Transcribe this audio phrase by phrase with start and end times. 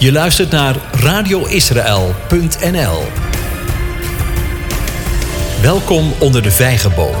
[0.00, 3.02] Je luistert naar radioisrael.nl.
[5.62, 7.14] Welkom onder de vijgenboom.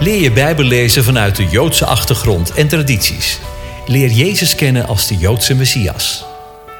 [0.00, 3.40] Leer je Bijbel lezen vanuit de Joodse achtergrond en tradities.
[3.86, 6.24] Leer Jezus kennen als de Joodse Messias.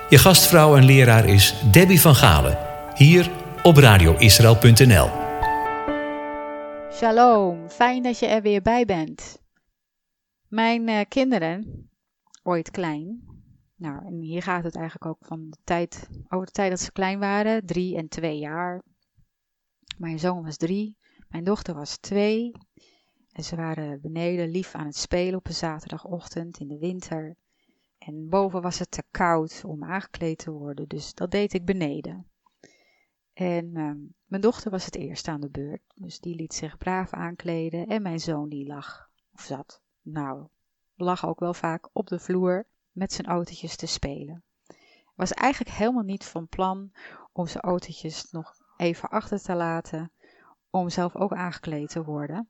[0.09, 2.59] Je gastvrouw en leraar is Debbie van Galen,
[2.95, 3.31] hier
[3.63, 5.11] op radioisrael.nl.
[6.93, 9.39] Shalom, fijn dat je er weer bij bent.
[10.49, 11.89] Mijn uh, kinderen,
[12.43, 13.36] ooit klein,
[13.77, 16.93] nou en hier gaat het eigenlijk ook van de tijd, over de tijd dat ze
[16.93, 18.83] klein waren, drie en twee jaar.
[19.99, 20.97] Mijn zoon was drie,
[21.29, 22.53] mijn dochter was twee.
[23.33, 27.37] En ze waren beneden lief aan het spelen op een zaterdagochtend in de winter.
[27.99, 32.27] En boven was het te koud om aangekleed te worden, dus dat deed ik beneden.
[33.33, 33.93] En uh,
[34.25, 37.87] mijn dochter was het eerst aan de beurt, dus die liet zich braaf aankleden.
[37.87, 40.47] En mijn zoon die lag, of zat, nou,
[40.95, 44.43] lag ook wel vaak op de vloer met zijn autootjes te spelen.
[45.15, 46.93] Was eigenlijk helemaal niet van plan
[47.33, 50.13] om zijn autootjes nog even achter te laten,
[50.71, 52.49] om zelf ook aangekleed te worden.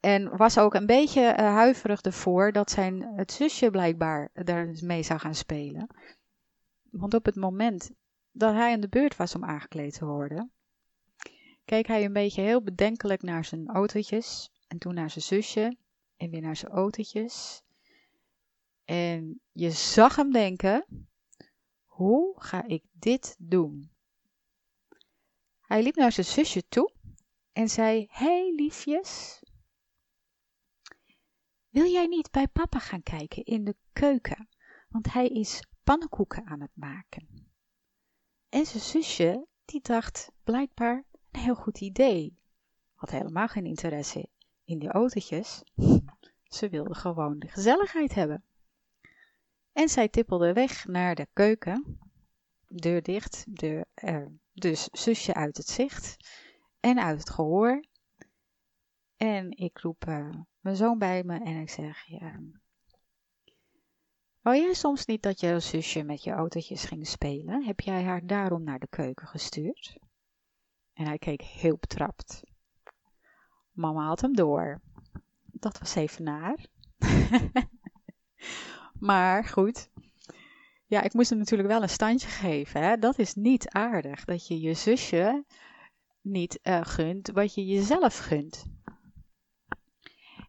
[0.00, 5.18] En was ook een beetje uh, huiverig ervoor dat zijn het zusje blijkbaar daarmee zou
[5.20, 5.86] gaan spelen.
[6.90, 7.90] Want op het moment
[8.32, 10.50] dat hij aan de beurt was om aangekleed te worden,
[11.64, 15.76] keek hij een beetje heel bedenkelijk naar zijn autootjes en toen naar zijn zusje
[16.16, 17.62] en weer naar zijn autootjes.
[18.84, 21.08] En je zag hem denken:
[21.84, 23.90] hoe ga ik dit doen?
[25.60, 26.92] Hij liep naar zijn zusje toe
[27.52, 29.42] en zei: Hé hey, liefjes,
[31.68, 34.48] wil jij niet bij papa gaan kijken in de keuken?
[34.88, 37.52] Want hij is pannenkoeken aan het maken.
[38.48, 42.38] En zijn zusje, die dacht blijkbaar een heel goed idee.
[42.94, 44.28] Had helemaal geen interesse
[44.64, 45.62] in die autootjes.
[46.42, 48.44] Ze wilde gewoon de gezelligheid hebben.
[49.72, 51.98] En zij tippelde weg naar de keuken.
[52.68, 56.16] Deur dicht, deur, uh, dus zusje uit het zicht
[56.80, 57.84] en uit het gehoor.
[59.16, 62.40] En ik roep uh, mijn zoon bij me en ik zeg, ja,
[64.40, 67.64] wou jij soms niet dat je zusje met je autootjes ging spelen?
[67.64, 69.98] Heb jij haar daarom naar de keuken gestuurd?
[70.92, 72.42] En hij keek heel betrapt.
[73.70, 74.80] Mama had hem door.
[75.42, 76.66] Dat was even naar.
[79.02, 79.88] maar goed.
[80.86, 82.82] Ja, ik moest hem natuurlijk wel een standje geven.
[82.82, 82.96] Hè?
[82.96, 84.24] Dat is niet aardig.
[84.24, 85.44] Dat je je zusje
[86.20, 88.64] niet uh, gunt wat je jezelf gunt.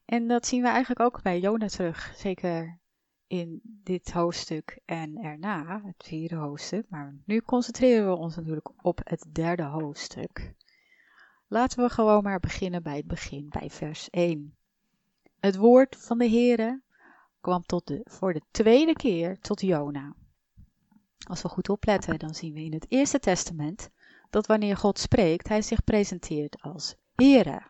[0.06, 2.14] En dat zien we eigenlijk ook bij Jona terug.
[2.16, 2.80] Zeker
[3.28, 6.86] in dit hoofdstuk en erna, het vierde hoofdstuk.
[6.90, 10.54] Maar nu concentreren we ons natuurlijk op het derde hoofdstuk.
[11.48, 14.56] Laten we gewoon maar beginnen bij het begin, bij vers 1.
[15.40, 16.83] Het woord van de Heere
[17.44, 20.16] kwam tot de, voor de tweede keer tot Jona.
[21.28, 23.90] Als we goed opletten, dan zien we in het Eerste Testament
[24.30, 27.62] dat wanneer God spreekt, hij zich presenteert als Heere.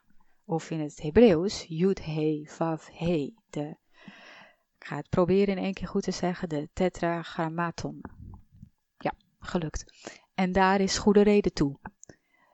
[0.46, 3.34] Of in het Hebreeuws, Yud He Vav He.
[3.50, 3.78] De,
[4.78, 8.02] ik ga het proberen in één keer goed te zeggen, de tetragrammaton.
[8.98, 9.86] Ja, gelukt.
[10.34, 11.80] En daar is goede reden toe.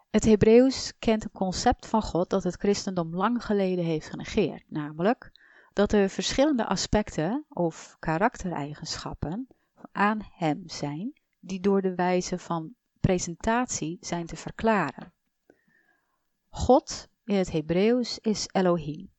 [0.09, 5.31] Het Hebreeuws kent een concept van God dat het christendom lang geleden heeft genegeerd, namelijk
[5.79, 9.47] dat er verschillende aspecten of karaktereigenschappen
[9.91, 15.13] aan hem zijn die door de wijze van presentatie zijn te verklaren.
[16.50, 19.13] God in het Hebreeuws is Elohim,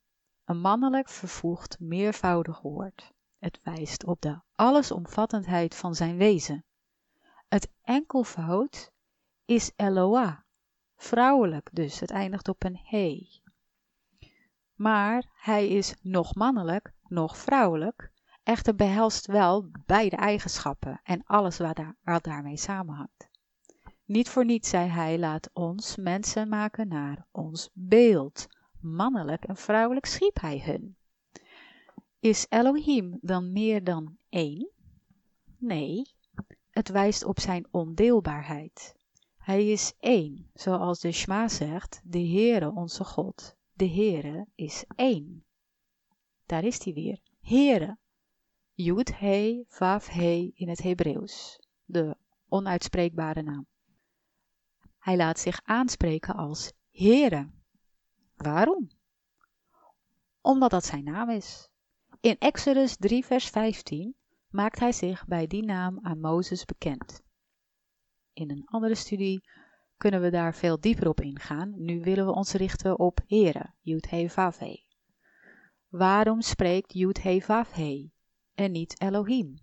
[0.45, 3.11] een mannelijk vervoegd meervoudig woord.
[3.37, 6.65] Het wijst op de allesomvattendheid van zijn wezen.
[7.47, 8.91] Het enkelvoud
[9.45, 10.37] is Eloah,
[10.95, 13.40] vrouwelijk dus, het eindigt op een he.
[14.81, 18.11] Maar hij is nog mannelijk, nog vrouwelijk,
[18.43, 23.29] echter behelst wel beide eigenschappen en alles wat, daar, daarmee samenhangt.
[24.05, 28.47] Niet voor niets zei hij, laat ons mensen maken naar ons beeld.
[28.79, 30.95] Mannelijk en vrouwelijk schiep hij hun.
[32.19, 34.69] Is Elohim dan meer dan één?
[35.57, 36.11] Nee,
[36.69, 38.95] het wijst op zijn ondeelbaarheid.
[39.37, 43.59] Hij is één, zoals de Shma zegt, de Heere onze God.
[43.81, 45.45] De Heere is één.
[46.45, 47.19] Daar is hij weer.
[47.39, 47.97] Heere.
[48.73, 51.59] Yud He Vav He in het Hebreeuws.
[51.85, 52.17] De
[52.47, 53.67] onuitspreekbare naam.
[54.99, 57.49] Hij laat zich aanspreken als Heere.
[58.35, 58.89] Waarom?
[60.41, 61.69] Omdat dat zijn naam is.
[62.19, 64.15] In Exodus 3 vers 15
[64.49, 67.21] maakt hij zich bij die naam aan Mozes bekend.
[68.33, 69.43] In een andere studie
[70.01, 71.73] kunnen we daar veel dieper op ingaan.
[71.77, 74.27] Nu willen we ons richten op Heere, Yud He
[74.57, 74.83] He.
[75.87, 78.09] Waarom spreekt Yud He He
[78.53, 79.59] en niet Elohim?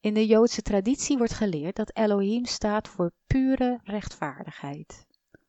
[0.00, 5.06] In de Joodse traditie wordt geleerd dat Elohim staat voor pure rechtvaardigheid.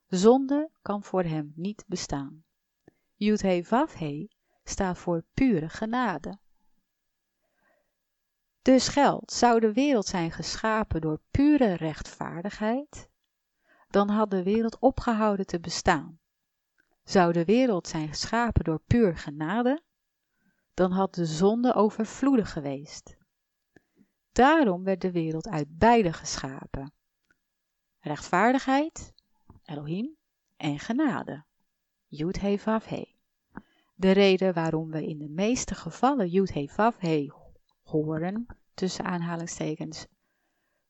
[0.08, 2.44] Zonde kan voor hem niet bestaan.
[3.16, 4.28] Yud-He Vav-He
[4.64, 6.40] staat voor pure genade.
[8.62, 13.10] Dus geldt, zou de wereld zijn geschapen door pure rechtvaardigheid,
[13.96, 16.20] dan had de wereld opgehouden te bestaan.
[17.04, 19.84] Zou de wereld zijn geschapen door puur genade,
[20.74, 23.18] dan had de zonde overvloedig geweest.
[24.32, 26.94] Daarom werd de wereld uit beide geschapen.
[28.00, 29.14] Rechtvaardigheid,
[29.64, 30.16] Elohim,
[30.56, 31.46] en genade,
[32.08, 33.16] Yud He Vav He.
[33.94, 37.32] De reden waarom we in de meeste gevallen Yud He Vav He
[37.84, 40.08] horen, tussen aanhalingstekens,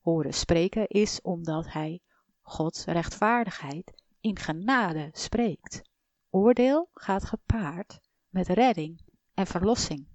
[0.00, 2.00] horen spreken, is omdat hij
[2.48, 5.82] Gods rechtvaardigheid in genade spreekt.
[6.30, 9.00] Oordeel gaat gepaard met redding
[9.34, 10.08] en verlossing.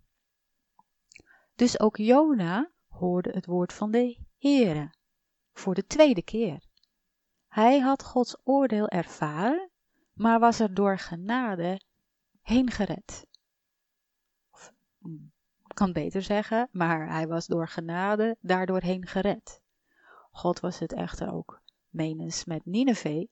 [1.56, 4.94] Dus ook Jona hoorde het woord van de Heere
[5.54, 6.64] voor de tweede keer.
[7.48, 9.70] Hij had Gods oordeel ervaren,
[10.14, 11.82] maar was er door genade
[12.42, 13.26] heen gered.
[14.52, 15.32] Of, mm,
[15.74, 19.62] kan beter zeggen, maar hij was door genade daardoor heen gered.
[20.32, 21.61] God was het echter ook
[21.92, 23.28] menens met Nineveh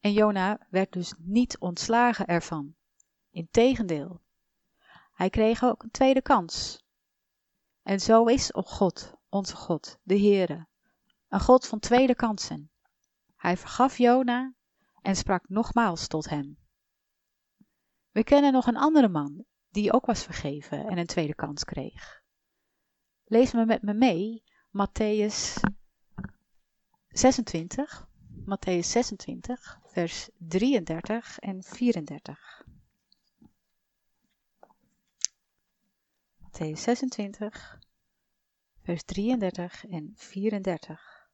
[0.00, 2.74] en Jona werd dus niet ontslagen ervan.
[3.30, 4.20] Integendeel,
[5.12, 6.84] hij kreeg ook een tweede kans.
[7.82, 10.66] En zo is God, onze God, de Heere,
[11.28, 12.70] een God van tweede kansen.
[13.36, 14.54] Hij vergaf Jona
[15.02, 16.58] en sprak nogmaals tot hem.
[18.10, 22.22] We kennen nog een andere man die ook was vergeven en een tweede kans kreeg.
[23.24, 25.60] Lees me met me mee, Matthäus
[27.14, 28.06] 26,
[28.44, 32.64] Matthäus 26, vers 33 en 34.
[36.42, 37.78] Matthäus 26,
[38.82, 41.30] vers 33 en 34.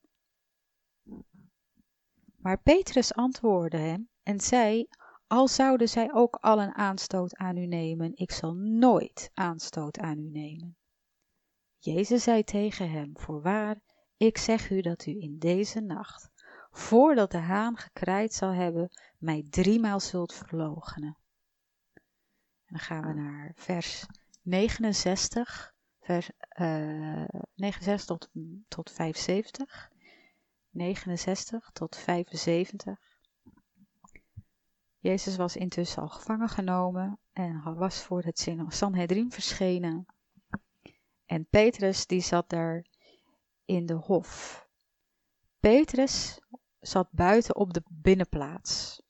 [2.37, 4.88] Maar Petrus antwoordde hem en zei,
[5.27, 10.29] al zouden zij ook allen aanstoot aan u nemen, ik zal nooit aanstoot aan u
[10.31, 10.77] nemen.
[11.79, 13.81] Jezus zei tegen hem, voorwaar,
[14.20, 16.31] ik zeg u dat u in deze nacht,
[16.70, 21.19] voordat de haan gekraaid zal hebben, mij driemaal zult verloochenen.
[22.64, 24.06] En dan gaan we naar vers
[24.43, 26.31] 69, vers
[26.61, 27.25] uh,
[27.55, 28.31] 69 tot,
[28.69, 29.90] tot 75.
[30.70, 32.99] 69 tot 75.
[34.99, 40.06] Jezus was intussen al gevangen genomen en was voor het Sanhedrin verschenen.
[41.26, 42.90] En Petrus die zat daar
[43.70, 44.67] in de hof.
[45.61, 46.40] Petrus
[46.81, 49.02] zat buiten op de binnenplaats.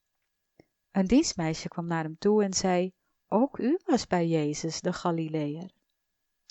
[0.91, 2.93] Een dienstmeisje kwam naar hem toe en zei,
[3.29, 5.71] ook u was bij Jezus, de Galileër.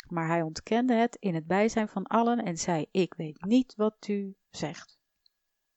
[0.07, 4.07] Maar hij ontkende het in het bijzijn van allen en zei, ik weet niet wat
[4.07, 4.99] u zegt.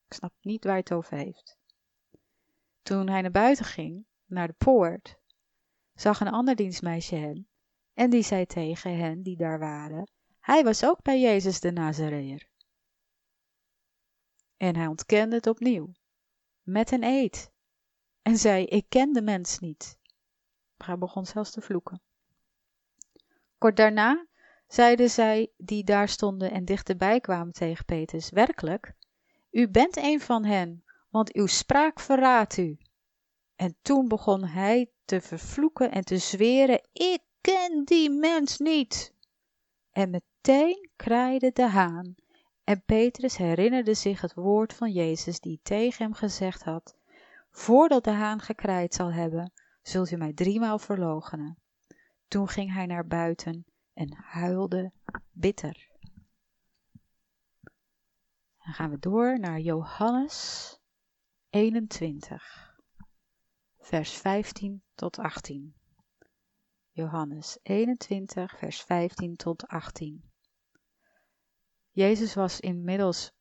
[0.06, 1.58] Ik snap niet waar het over heeft.
[2.82, 5.18] Toen hij naar buiten ging, naar de poort,
[5.94, 7.48] zag een ander dienstmeisje hem
[7.94, 10.08] en die zei tegen hen die daar waren,
[10.42, 12.48] hij was ook bij Jezus de Nazareër.
[14.56, 15.92] En hij ontkende het opnieuw,
[16.62, 17.50] met een eed,
[18.22, 19.98] en zei, ik ken de mens niet.
[20.76, 22.02] Maar hij begon zelfs te vloeken.
[23.58, 24.26] Kort daarna
[24.66, 28.94] zeiden zij die daar stonden en dichterbij kwamen tegen Petrus, werkelijk,
[29.50, 32.78] u bent een van hen, want uw spraak verraadt u.
[33.56, 39.14] En toen begon hij te vervloeken en te zweren, ik ken die mens niet.
[39.90, 42.14] En meteen kraaide de haan.
[42.64, 46.96] En Petrus herinnerde zich het woord van Jezus die tegen hem gezegd had,
[47.50, 51.58] voordat de haan gekraaid zal hebben, zult u mij driemaal verloochenen.
[52.28, 54.92] Toen ging hij naar buiten en huilde
[55.30, 55.90] bitter.
[58.64, 60.78] Dan gaan we door naar Johannes
[61.50, 62.76] 21,
[63.78, 65.74] vers 15 tot 18.
[66.90, 70.31] Johannes 21, vers 15 tot 18.
[71.94, 73.32] Jezus was inmiddels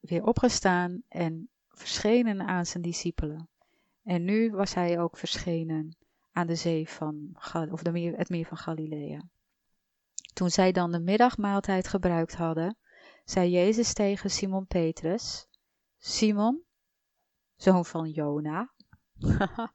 [0.00, 3.48] weer opgestaan en verschenen aan zijn discipelen.
[4.02, 5.96] En nu was hij ook verschenen
[6.32, 7.36] aan de zee van,
[7.70, 9.22] of de meer, het meer van Galilea.
[10.32, 12.76] Toen zij dan de middagmaaltijd gebruikt hadden,
[13.24, 15.46] zei Jezus tegen Simon Petrus,
[15.98, 16.62] Simon,
[17.56, 18.72] zoon van Jona,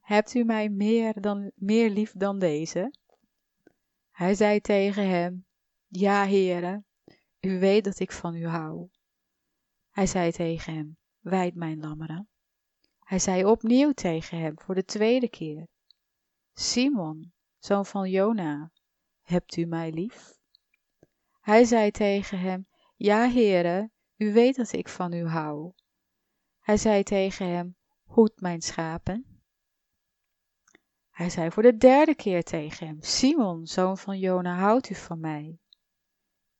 [0.00, 2.94] hebt u mij meer, dan, meer lief dan deze?
[4.10, 5.44] Hij zei tegen hem,
[5.88, 6.84] ja, heren,
[7.40, 8.88] u weet dat ik van u hou.
[9.90, 12.28] Hij zei tegen hem, wijd mijn lammeren.
[12.98, 15.66] Hij zei opnieuw tegen hem voor de tweede keer,
[16.52, 18.70] Simon, zoon van Jona,
[19.22, 20.38] hebt u mij lief?
[21.40, 22.66] Hij zei tegen hem,
[22.96, 25.72] ja, heren, u weet dat ik van u hou.
[26.58, 29.42] Hij zei tegen hem, hoed mijn schapen.
[31.10, 35.20] Hij zei voor de derde keer tegen hem, Simon, zoon van Jona, houdt u van
[35.20, 35.58] mij?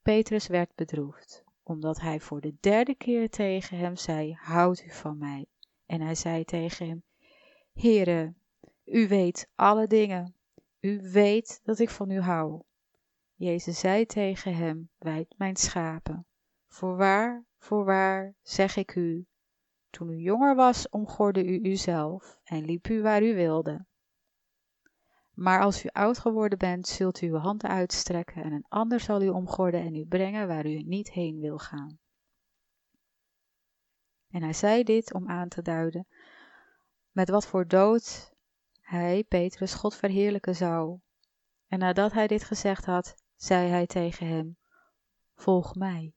[0.03, 5.19] Petrus werd bedroefd, omdat hij voor de derde keer tegen hem zei, houdt u van
[5.19, 5.47] mij?
[5.87, 7.03] En hij zei tegen hem,
[7.73, 8.35] Heere,
[8.85, 10.35] u weet alle dingen,
[10.81, 12.63] u weet dat ik van u hou.
[13.35, 16.27] Jezus zei tegen hem, wijd mijn schapen.
[16.69, 19.27] Voorwaar, voorwaar, zeg ik u,
[19.91, 23.87] toen u jonger was, omgorde u uzelf en liep u waar u wilde.
[25.41, 29.23] Maar als u oud geworden bent, zult u uw hand uitstrekken en een ander zal
[29.23, 31.99] u omgorden en u brengen waar u niet heen wil gaan.
[34.31, 36.07] En hij zei dit om aan te duiden
[37.11, 38.33] met wat voor dood
[38.81, 40.99] hij, Petrus, God verheerlijken zou.
[41.67, 44.57] En nadat hij dit gezegd had, zei hij tegen hem,
[45.35, 46.13] volg mij.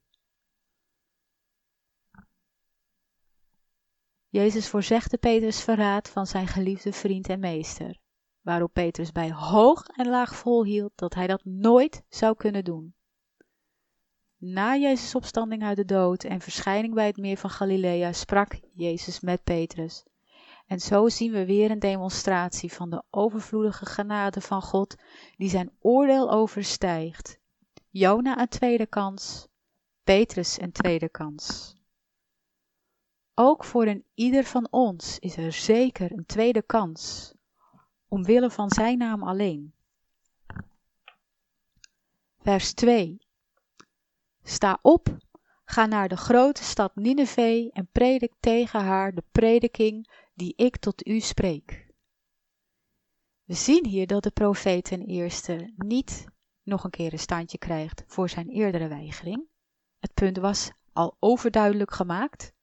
[4.27, 8.01] Jezus voorzegde Petrus verraad van zijn geliefde vriend en meester,
[8.43, 12.93] waarop Petrus bij hoog en laag volhield dat hij dat nooit zou kunnen doen.
[14.37, 19.19] Na Jezus' opstanding uit de dood en verschijning bij het meer van Galilea sprak Jezus
[19.19, 20.03] met Petrus.
[20.67, 24.95] En zo zien we weer een demonstratie van de overvloedige genade van God,
[25.37, 27.39] die zijn oordeel overstijgt.
[27.89, 29.47] Jona een tweede kans,
[30.03, 31.75] Petrus een tweede kans.
[33.33, 37.33] Ook voor een ieder van ons is er zeker een tweede kans,
[38.13, 39.73] omwille van zijn naam alleen.
[42.37, 43.17] Vers 2
[44.43, 45.17] Sta op,
[45.65, 51.07] ga naar de grote stad Nineveh en predik tegen haar de prediking die ik tot
[51.07, 51.87] u spreek.
[53.43, 56.25] We zien hier dat de profeet ten eerste niet
[56.63, 59.47] nog een keer een standje krijgt voor zijn eerdere weigering.
[59.99, 62.53] Het punt was al overduidelijk gemaakt.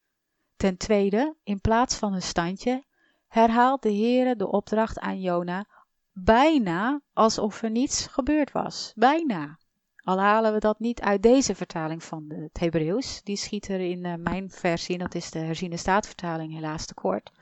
[0.57, 2.85] Ten tweede, in plaats van een standje,
[3.30, 5.66] herhaalt de Heere de opdracht aan Jona
[6.12, 8.92] bijna alsof er niets gebeurd was.
[8.96, 9.58] Bijna.
[10.04, 13.22] Al halen we dat niet uit deze vertaling van het Hebreeuws.
[13.22, 17.32] Die schiet er in uh, mijn versie, dat is de herziene staatvertaling, helaas tekort.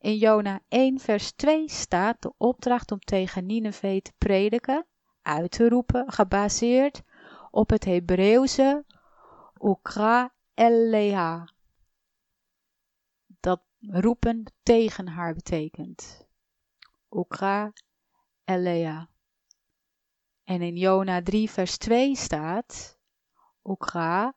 [0.00, 4.86] In Jona 1 vers 2 staat de opdracht om tegen Nineveh te prediken,
[5.22, 7.02] uit te roepen, gebaseerd
[7.50, 8.84] op het Hebreeuwse
[9.60, 11.48] ukra eleha.
[13.90, 16.26] Roepen tegen haar betekent.
[17.10, 17.72] Ukra
[18.44, 19.10] eleha.
[20.44, 22.98] En in Jona 3 vers 2 staat
[23.62, 24.34] Ukra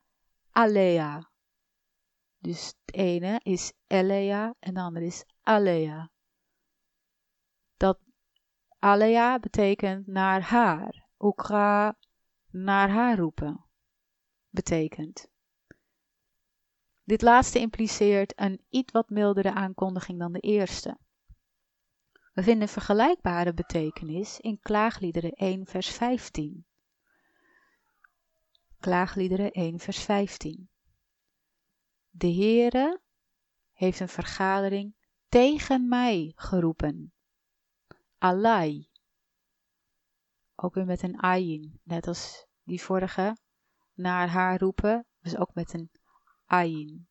[0.50, 1.30] alea.
[2.38, 6.10] Dus het ene is Elea en de andere is Alea.
[7.76, 7.98] Dat
[8.78, 11.06] Alea betekent naar haar.
[11.18, 11.98] Ukra
[12.50, 13.64] naar haar roepen
[14.50, 15.28] betekent.
[17.06, 20.98] Dit laatste impliceert een iets wat mildere aankondiging dan de eerste.
[22.32, 26.66] We vinden vergelijkbare betekenis in Klaagliederen 1 vers 15.
[28.80, 30.70] Klaagliederen 1 vers 15.
[32.08, 33.00] De Heere
[33.72, 34.94] heeft een vergadering
[35.28, 37.12] tegen mij geroepen.
[38.18, 38.88] Alai.
[40.54, 43.36] Ook weer met een ayin, net als die vorige.
[43.94, 45.90] Naar haar roepen, dus ook met een
[46.46, 47.08] ayin.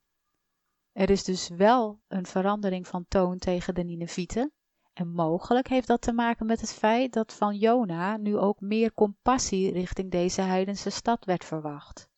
[0.91, 4.51] Er is dus wel een verandering van toon tegen de Ninevieten.
[4.93, 8.93] En mogelijk heeft dat te maken met het feit dat van Jona nu ook meer
[8.93, 12.09] compassie richting deze heidense stad werd verwacht.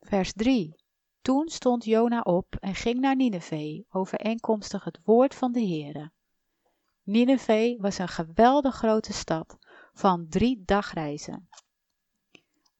[0.00, 0.74] Vers 3.
[1.22, 6.12] Toen stond Jona op en ging naar Nineveh, overeenkomstig het woord van de Heere.
[7.02, 9.58] Nineveh was een geweldig grote stad
[9.92, 11.48] van drie dagreizen.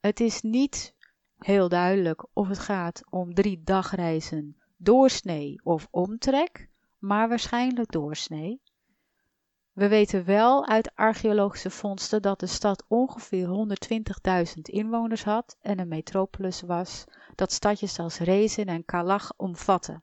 [0.00, 0.94] Het is niet
[1.44, 6.68] heel duidelijk of het gaat om drie dagreizen doorsnee of omtrek,
[6.98, 8.60] maar waarschijnlijk doorsnee.
[9.72, 15.88] We weten wel uit archeologische vondsten dat de stad ongeveer 120.000 inwoners had en een
[15.88, 20.02] metropolis was dat stadjes als Rezen en Kalach omvatte.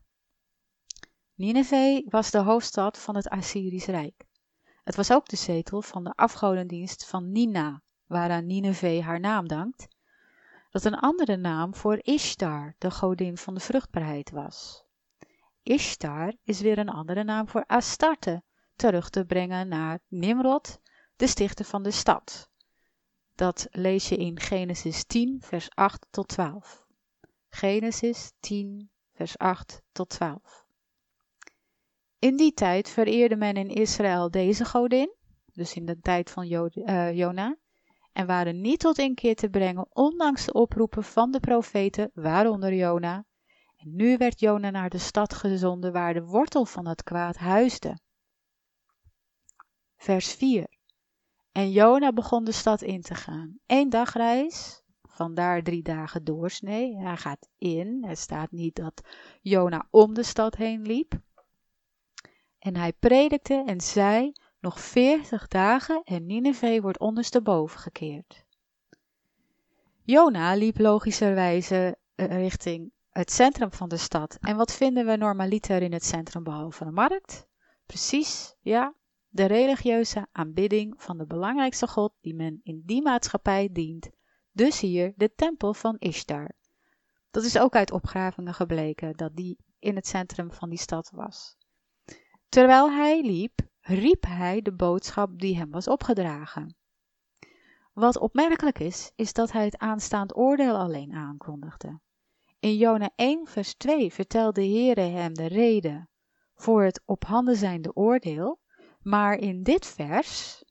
[1.35, 4.25] Nineveh was de hoofdstad van het Assyrisch Rijk.
[4.83, 9.87] Het was ook de zetel van de afgodendienst van Nina, waaraan Nineveh haar naam dankt,
[10.69, 14.83] dat een andere naam voor Ishtar, de godin van de vruchtbaarheid was.
[15.63, 18.43] Ishtar is weer een andere naam voor Astarte,
[18.75, 20.79] terug te brengen naar Nimrod,
[21.15, 22.49] de stichter van de stad.
[23.35, 26.85] Dat lees je in Genesis 10, vers 8 tot 12.
[27.49, 30.65] Genesis 10, vers 8 tot 12.
[32.19, 35.15] In die tijd vereerde men in Israël deze godin,
[35.53, 37.57] dus in de tijd van uh, Jona,
[38.19, 43.25] en waren niet tot inkeer te brengen, ondanks de oproepen van de profeten, waaronder Jona.
[43.75, 47.99] En nu werd Jona naar de stad gezonden waar de wortel van het kwaad huisde.
[49.97, 50.67] Vers 4.
[51.51, 53.59] En Jona begon de stad in te gaan.
[53.65, 56.97] Eén dagreis, vandaar drie dagen doorsnee.
[56.97, 58.05] Hij gaat in.
[58.07, 59.01] Er staat niet dat
[59.41, 61.19] Jona om de stad heen liep.
[62.59, 68.45] En hij predikte en zei: Nog veertig dagen en Nineveh wordt ondersteboven gekeerd.
[70.01, 74.37] Jona liep logischerwijze eh, richting het centrum van de stad.
[74.41, 77.47] En wat vinden we normaliter in het centrum behalve de markt?
[77.85, 78.93] Precies, ja,
[79.29, 84.09] de religieuze aanbidding van de belangrijkste god die men in die maatschappij dient.
[84.51, 86.51] Dus hier de tempel van Ishtar.
[87.31, 91.57] Dat is ook uit opgravingen gebleken dat die in het centrum van die stad was.
[92.49, 96.75] Terwijl hij liep, riep hij de boodschap die hem was opgedragen.
[97.93, 101.99] Wat opmerkelijk is, is dat hij het aanstaand oordeel alleen aankondigde.
[102.59, 106.09] In Jona 1 vers 2 vertelde de Heere hem de reden
[106.55, 108.59] voor het op handen zijnde oordeel,
[109.01, 110.63] maar in dit vers,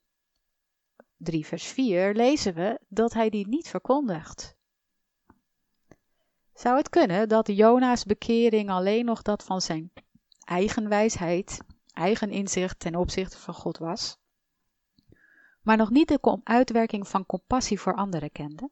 [1.16, 4.56] 3 vers 4, lezen we dat hij die niet verkondigt.
[6.54, 9.92] Zou het kunnen dat Jona's bekering alleen nog dat van zijn
[10.44, 11.60] eigen wijsheid,
[11.98, 14.18] eigen inzicht ten opzichte van God was,
[15.62, 18.70] maar nog niet de uitwerking van compassie voor anderen kende?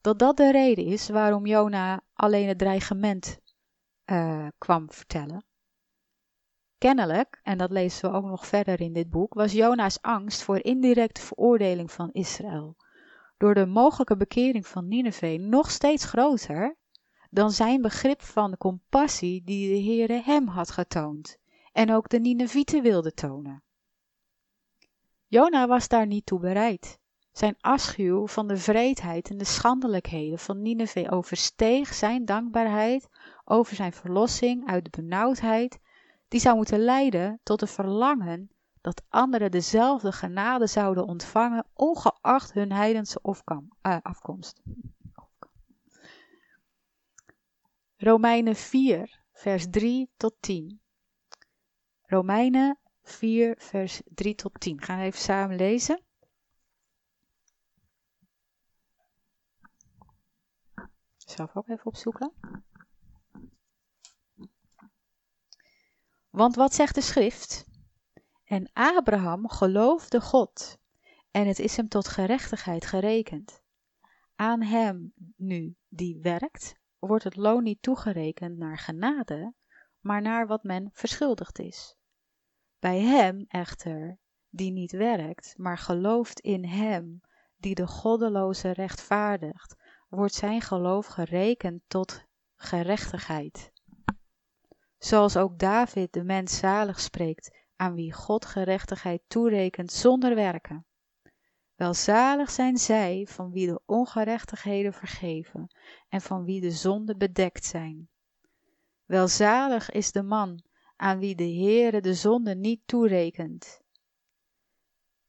[0.00, 3.40] Dat dat de reden is waarom Jona alleen het dreigement
[4.06, 5.44] uh, kwam vertellen.
[6.78, 10.64] Kennelijk, en dat lezen we ook nog verder in dit boek, was Jona's angst voor
[10.64, 12.76] indirecte veroordeling van Israël
[13.38, 16.76] door de mogelijke bekering van Nineveh nog steeds groter
[17.30, 21.38] dan zijn begrip van de compassie die de Heere hem had getoond
[21.78, 23.62] en ook de Ninevieten wilde tonen.
[25.26, 26.98] Jona was daar niet toe bereid.
[27.32, 33.08] Zijn afschuw van de vreedheid en de schandelijkheden van Nineveh oversteeg zijn dankbaarheid
[33.44, 35.78] over zijn verlossing uit de benauwdheid,
[36.28, 42.72] die zou moeten leiden tot een verlangen dat anderen dezelfde genade zouden ontvangen, ongeacht hun
[42.72, 44.62] heidense uh, afkomst.
[47.96, 50.80] Romeinen 4, vers 3 tot 10.
[52.10, 54.82] Romeinen 4, vers 3 tot 10.
[54.82, 56.02] Gaan we even samen lezen.
[61.16, 62.32] Zelf ook even opzoeken.
[66.30, 67.66] Want wat zegt de schrift?
[68.44, 70.78] En Abraham geloofde God,
[71.30, 73.62] en het is hem tot gerechtigheid gerekend.
[74.34, 79.54] Aan hem nu die werkt, wordt het loon niet toegerekend naar genade,
[80.00, 81.97] maar naar wat men verschuldigd is.
[82.78, 84.18] Bij hem echter,
[84.50, 87.20] die niet werkt, maar gelooft in hem,
[87.56, 89.76] die de goddeloze rechtvaardigt,
[90.08, 93.72] wordt zijn geloof gerekend tot gerechtigheid.
[94.98, 100.86] Zoals ook David de mens zalig spreekt, aan wie God gerechtigheid toerekent zonder werken.
[101.74, 105.74] Welzalig zijn zij van wie de ongerechtigheden vergeven
[106.08, 108.08] en van wie de zonden bedekt zijn.
[109.04, 110.62] Welzalig is de man
[110.98, 113.80] aan wie de Heere de zonde niet toerekent.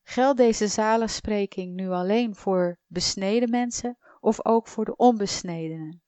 [0.03, 6.01] Geldt deze zaligspreking nu alleen voor besneden mensen of ook voor de onbesnedenen?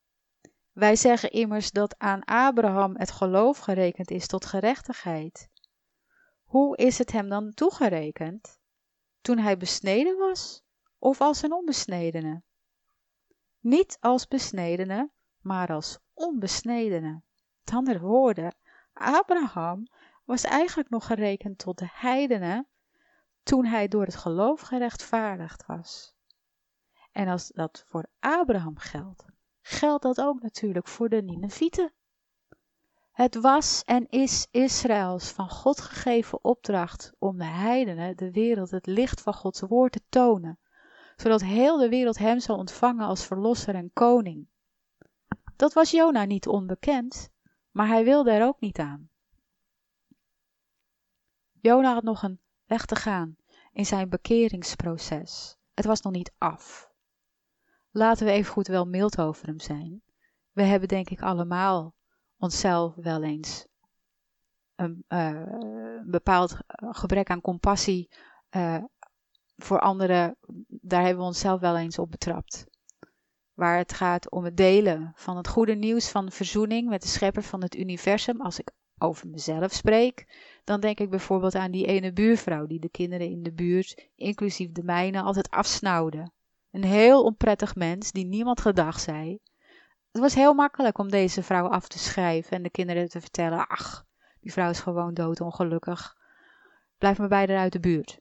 [0.71, 5.49] Wij zeggen immers dat aan Abraham het geloof gerekend is tot gerechtigheid.
[6.43, 8.59] Hoe is het hem dan toegerekend?
[9.21, 10.63] Toen hij besneden was
[10.97, 12.43] of als een onbesnedene?
[13.59, 17.21] Niet als besnedene, maar als onbesnedene.
[17.63, 18.55] Met andere woorden,
[19.01, 19.87] Abraham
[20.25, 22.67] was eigenlijk nog gerekend tot de heidenen
[23.43, 26.13] toen hij door het geloof gerechtvaardigd was.
[27.11, 29.25] En als dat voor Abraham geldt,
[29.61, 31.93] geldt dat ook natuurlijk voor de Ninevieten.
[33.11, 38.85] Het was en is Israëls van God gegeven opdracht om de heidenen, de wereld, het
[38.85, 40.59] licht van Gods woord te tonen,
[41.15, 44.47] zodat heel de wereld hem zal ontvangen als verlosser en koning.
[45.55, 47.30] Dat was Jona niet onbekend,
[47.71, 49.09] maar hij wilde er ook niet aan.
[51.61, 53.35] Jona had nog een weg te gaan
[53.71, 55.57] in zijn bekeringsproces.
[55.73, 56.89] Het was nog niet af.
[57.91, 60.01] Laten we even goed wel mild over hem zijn.
[60.51, 61.93] We hebben denk ik allemaal
[62.37, 63.67] onszelf wel eens
[64.75, 68.09] een, uh, bepaald gebrek aan compassie
[68.51, 68.83] uh,
[69.57, 70.35] voor anderen,
[70.67, 72.65] daar hebben we onszelf wel eens op betrapt.
[73.61, 77.43] Waar het gaat om het delen van het goede nieuws van verzoening met de schepper
[77.43, 78.41] van het universum.
[78.41, 80.25] Als ik over mezelf spreek,
[80.63, 84.71] dan denk ik bijvoorbeeld aan die ene buurvrouw die de kinderen in de buurt, inclusief
[84.71, 86.31] de mijne, altijd afsnauwde.
[86.71, 89.39] Een heel onprettig mens die niemand gedag zei.
[90.11, 93.67] Het was heel makkelijk om deze vrouw af te schrijven en de kinderen te vertellen:
[93.67, 94.05] ach,
[94.39, 96.17] die vrouw is gewoon doodongelukkig.
[96.97, 98.17] Blijf maar bij uit de buurt.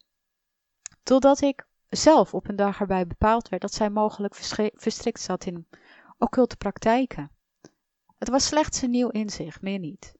[1.02, 4.34] Totdat ik zelf op een dag erbij bepaald werd dat zij mogelijk
[4.74, 5.66] verstrikt zat in
[6.18, 7.30] occulte praktijken.
[8.18, 10.14] Het was slechts een nieuw inzicht, meer niet.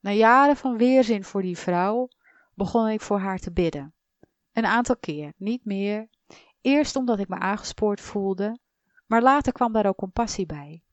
[0.00, 2.08] Na jaren van weerzin voor die vrouw
[2.54, 3.94] begon ik voor haar te bidden.
[4.52, 6.08] Een aantal keer, niet meer.
[6.60, 8.58] Eerst omdat ik me aangespoord voelde,
[9.06, 10.84] maar later kwam daar ook compassie bij.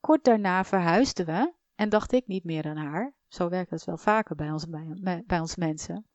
[0.00, 3.14] Kort daarna verhuisden we en dacht ik niet meer aan haar.
[3.28, 6.09] Zo werkt het wel vaker bij ons, bij, bij ons mensen.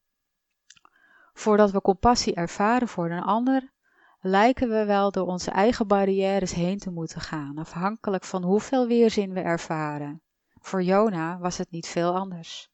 [1.35, 3.71] Voordat we compassie ervaren voor een ander,
[4.19, 9.33] lijken we wel door onze eigen barrières heen te moeten gaan, afhankelijk van hoeveel weerzin
[9.33, 10.21] we ervaren.
[10.59, 12.69] Voor Jona was het niet veel anders.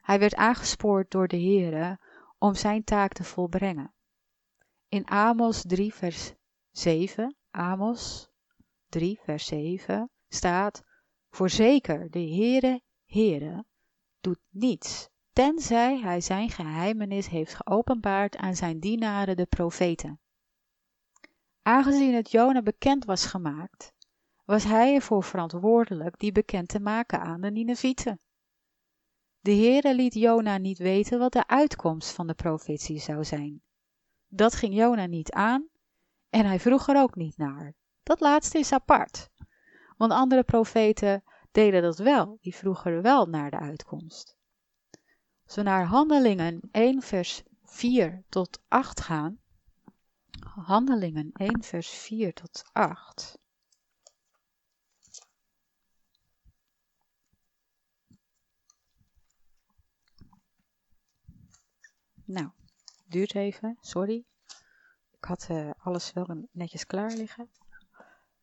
[0.00, 1.98] Hij werd aangespoord door de Heere
[2.38, 3.92] om zijn taak te volbrengen.
[4.88, 6.34] In Amos 3 vers
[6.70, 8.30] 7, Amos
[8.88, 10.82] 3 vers 7 staat,
[11.30, 13.64] Voorzeker, de Heere, Heere,
[14.20, 15.08] doet niets,
[15.40, 20.20] tenzij hij zijn geheimenis heeft geopenbaard aan zijn dienaren de profeten.
[21.62, 23.92] Aangezien het Jona bekend was gemaakt,
[24.44, 28.20] was hij ervoor verantwoordelijk die bekend te maken aan de Ninevieten.
[29.40, 33.62] De Heere liet Jona niet weten wat de uitkomst van de profetie zou zijn.
[34.28, 35.68] Dat ging Jona niet aan
[36.30, 37.74] en hij vroeg er ook niet naar.
[38.02, 39.30] Dat laatste is apart,
[39.96, 44.38] want andere profeten deden dat wel, die vroegen er wel naar de uitkomst.
[45.54, 49.40] We naar Handelingen 1 vers 4 tot 8 gaan,
[50.40, 53.38] Handelingen 1 vers 4 tot 8.
[62.24, 62.50] Nou,
[63.06, 64.24] duurt even, sorry.
[65.10, 67.50] Ik had uh, alles wel netjes klaar liggen.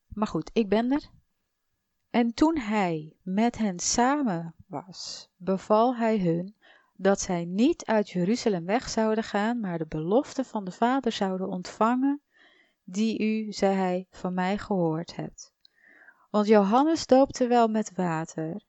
[0.07, 1.09] Maar goed, ik ben er.
[2.09, 6.55] En toen hij met hen samen was, beval hij hun
[6.97, 11.47] dat zij niet uit Jeruzalem weg zouden gaan, maar de belofte van de Vader zouden
[11.47, 12.21] ontvangen,
[12.83, 15.53] die u, zei hij, van mij gehoord hebt.
[16.29, 18.61] Want Johannes doopte wel met water,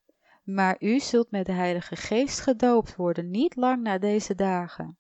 [0.45, 4.99] maar u zult met de Heilige Geest gedoopt worden, niet lang na deze dagen.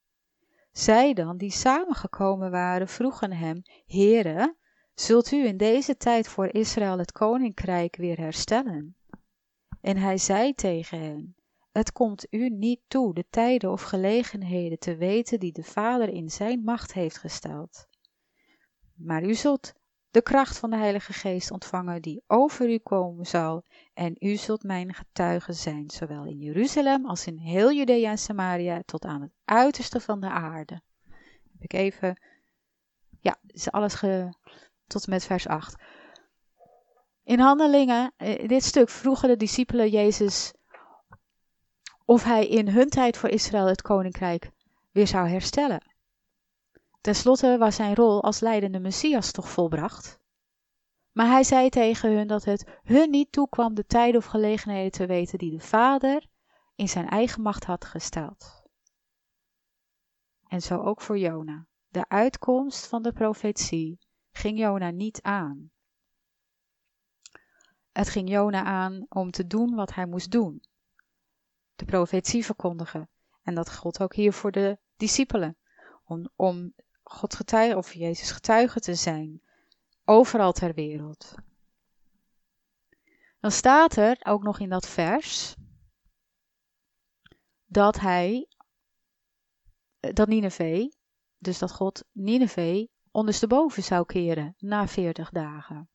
[0.72, 4.56] Zij dan, die samengekomen waren, vroegen hem, Heere,
[4.94, 8.96] zult u in deze tijd voor Israël het koninkrijk weer herstellen?
[9.80, 11.36] En hij zei tegen hen,
[11.78, 16.30] het komt u niet toe de tijden of gelegenheden te weten die de Vader in
[16.30, 17.86] zijn macht heeft gesteld.
[18.94, 19.72] Maar u zult
[20.10, 23.64] de kracht van de Heilige Geest ontvangen die over u komen zal,
[23.94, 28.82] en u zult mijn getuige zijn, zowel in Jeruzalem als in heel Judea en Samaria,
[28.84, 30.80] tot aan het uiterste van de aarde.
[31.52, 32.20] Heb ik even,
[33.20, 34.00] ja, is alles
[34.86, 35.82] tot en met vers 8.
[37.24, 40.52] In Handelingen, eh, dit stuk vroegen de discipelen Jezus
[42.08, 44.50] of hij in hun tijd voor Israël het koninkrijk
[44.90, 45.94] weer zou herstellen.
[47.00, 50.18] Ten slotte was zijn rol als leidende Messias toch volbracht.
[51.12, 55.06] Maar hij zei tegen hun dat het hun niet toekwam de tijden of gelegenheden te
[55.06, 56.26] weten die de Vader
[56.74, 58.62] in zijn eigen macht had gesteld.
[60.46, 61.66] En zo ook voor Jona.
[61.88, 63.98] De uitkomst van de profetie
[64.32, 65.70] ging Jona niet aan.
[67.92, 70.62] Het ging Jona aan om te doen wat hij moest doen
[71.78, 73.08] de profetie verkondigen.
[73.42, 75.56] En dat geldt ook hier voor de discipelen.
[76.04, 79.42] Om, om God getuige of Jezus getuige te zijn.
[80.04, 81.34] Overal ter wereld.
[83.40, 85.54] Dan staat er ook nog in dat vers
[87.64, 88.48] dat hij,
[90.00, 90.90] dat Nineveh,
[91.38, 95.88] dus dat God Nineveh ondersteboven zou keren na 40 dagen.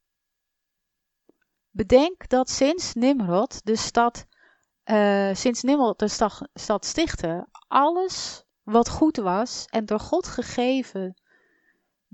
[1.69, 4.25] Bedenk dat sinds Nimrod de stad
[4.85, 11.13] uh, sinds Nimrod de stad, stad stichtte, alles wat goed was en door God gegeven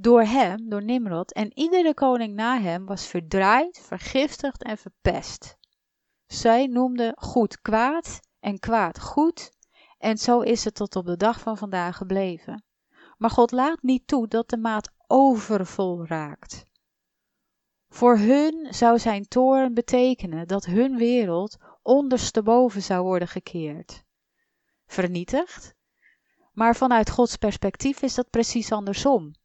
[0.01, 5.57] door hem, door Nimrod, en iedere koning na hem was verdraaid, vergiftigd en verpest.
[6.27, 9.51] Zij noemden goed kwaad en kwaad goed,
[9.97, 12.63] en zo is het tot op de dag van vandaag gebleven.
[13.17, 16.65] Maar God laat niet toe dat de maat overvol raakt.
[17.89, 24.03] Voor hun zou zijn toorn betekenen dat hun wereld ondersteboven zou worden gekeerd.
[24.85, 25.75] Vernietigd?
[26.53, 29.35] Maar vanuit Gods perspectief is dat precies andersom.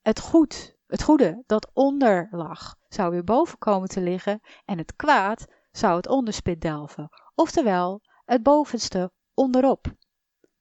[0.00, 4.96] Het goed, het goede dat onder lag, zou weer boven komen te liggen en het
[4.96, 7.08] kwaad zou het onderspit delven.
[7.34, 9.86] oftewel het bovenste onderop.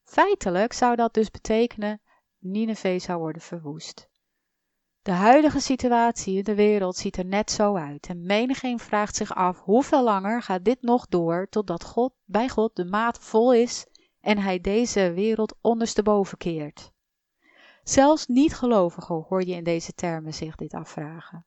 [0.04, 2.02] Feitelijk zou dat dus betekenen
[2.38, 4.10] Nineveh zou worden verwoest.
[5.04, 9.36] De huidige situatie in de wereld ziet er net zo uit en menigeen vraagt zich
[9.36, 13.86] af hoeveel langer gaat dit nog door totdat God, bij God de maat vol is
[14.20, 16.92] en hij deze wereld ondersteboven keert.
[17.84, 21.46] Zelfs niet-gelovigen hoor je in deze termen zich dit afvragen.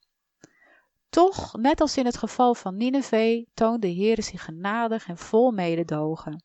[1.09, 5.51] Toch, net als in het geval van Nineveh, toont de Heer zich genadig en vol
[5.51, 6.45] mededogen.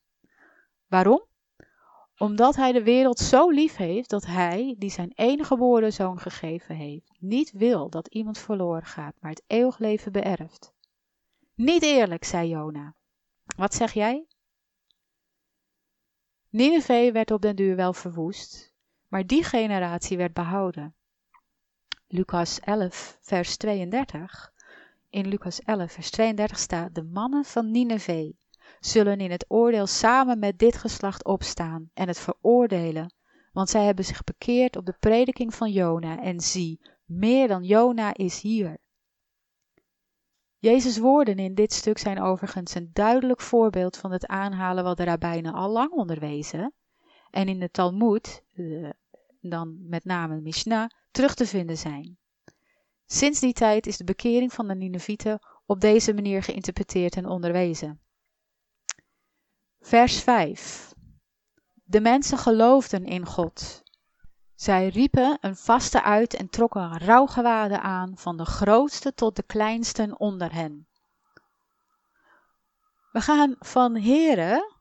[0.88, 1.29] Waarom?
[2.20, 6.76] Omdat hij de wereld zo lief heeft dat hij, die zijn enige geboren zoon gegeven
[6.76, 10.74] heeft, niet wil dat iemand verloren gaat, maar het eeuwig leven beërft.
[11.56, 12.96] Niet eerlijk, zei Jona.
[13.56, 14.28] Wat zeg jij?
[16.50, 18.74] Nineveh werd op den duur wel verwoest,
[19.08, 20.96] maar die generatie werd behouden.
[22.08, 24.54] Lucas 11, vers 32.
[25.10, 28.34] In Lucas 11, vers 32 staat: De mannen van Nineveh
[28.80, 33.14] zullen in het oordeel samen met dit geslacht opstaan en het veroordelen,
[33.52, 38.14] want zij hebben zich bekeerd op de prediking van Jona en zie, meer dan Jona
[38.14, 38.78] is hier.
[40.58, 45.04] Jezus' woorden in dit stuk zijn overigens een duidelijk voorbeeld van het aanhalen wat de
[45.04, 46.74] rabbijnen al lang onderwezen
[47.30, 48.44] en in de Talmud,
[49.42, 52.18] dan met name Mishnah, terug te vinden zijn.
[53.06, 58.02] Sinds die tijd is de bekering van de Ninevieten op deze manier geïnterpreteerd en onderwezen.
[59.82, 60.94] Vers 5.
[61.84, 63.84] De mensen geloofden in God.
[64.56, 70.20] Zij riepen een vaste uit en trokken rouwgewaden aan, van de grootste tot de kleinsten
[70.20, 70.88] onder hen.
[73.12, 74.74] We gaan van Here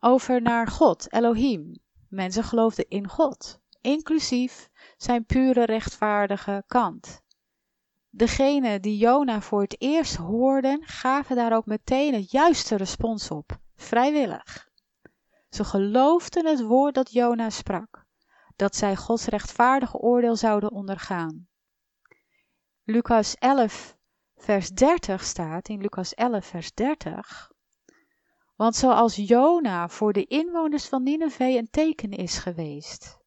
[0.00, 1.80] over naar God, Elohim.
[2.08, 7.22] Mensen geloofden in God, inclusief zijn pure rechtvaardige kant.
[8.08, 13.58] Degenen die Jona voor het eerst hoorden, gaven daar ook meteen het juiste respons op,
[13.80, 14.68] vrijwillig.
[15.48, 18.06] Ze geloofden het woord dat Jona sprak,
[18.56, 21.48] dat zij Gods rechtvaardige oordeel zouden ondergaan.
[22.84, 23.96] Lucas 11,
[24.36, 27.50] vers 30 staat in Lucas 11, vers 30.
[28.56, 33.18] Want zoals Jona voor de inwoners van Nineveh een teken is geweest.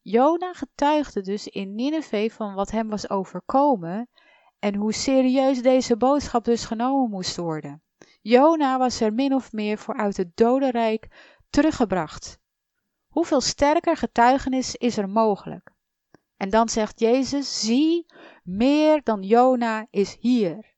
[0.00, 4.08] Jona getuigde dus in Nineveh van wat hem was overkomen
[4.58, 7.83] en hoe serieus deze boodschap dus genomen moest worden.
[8.20, 11.08] Jona was er min of meer voor uit het dodenrijk
[11.50, 12.38] teruggebracht.
[13.06, 15.72] Hoeveel sterker getuigenis is er mogelijk?
[16.36, 18.06] En dan zegt Jezus, zie,
[18.42, 20.74] meer dan Jona is hier.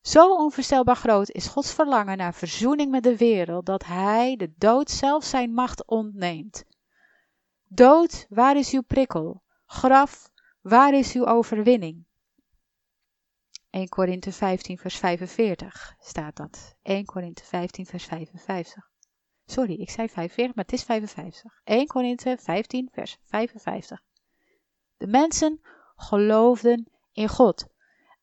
[0.00, 4.90] Zo onvoorstelbaar groot is Gods verlangen naar verzoening met de wereld, dat Hij de dood
[4.90, 6.64] zelf zijn macht ontneemt.
[7.64, 9.42] Dood, waar is uw prikkel?
[9.66, 12.07] Graf, waar is uw overwinning?
[13.70, 16.76] 1 Korinthe 15 vers 45 staat dat.
[16.82, 18.90] 1 Korinthe 15 vers 55.
[19.44, 21.60] Sorry, ik zei 45, maar het is 55.
[21.64, 24.00] 1 Korinthe 15 vers 55.
[24.96, 25.60] De mensen
[25.96, 27.66] geloofden in God.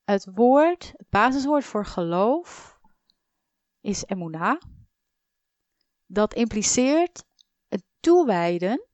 [0.04, 2.80] Het woord, het basiswoord voor geloof
[3.82, 4.62] is emuna.
[6.06, 7.26] Dat impliceert
[7.68, 8.88] het toewijden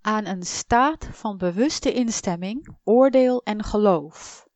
[0.00, 4.48] aan een staat van bewuste instemming, oordeel en geloof.